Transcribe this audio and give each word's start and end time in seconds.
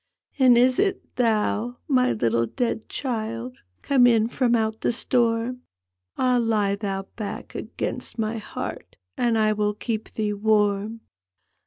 "And 0.39 0.57
is 0.57 0.79
it 0.79 1.15
thou, 1.17 1.77
my 1.87 2.11
little 2.13 2.47
dead 2.47 2.89
child, 2.89 3.61
Come 3.83 4.07
in 4.07 4.29
from 4.29 4.55
out 4.55 4.81
the 4.81 4.91
stonn? 4.91 5.59
Ah, 6.17 6.37
lie 6.41 6.75
thou 6.75 7.03
back 7.15 7.53
against 7.53 8.17
my 8.17 8.39
heart, 8.39 8.95
And 9.15 9.37
I 9.37 9.53
will 9.53 9.75
keep 9.75 10.11
thee 10.15 10.33
wann! 10.33 11.01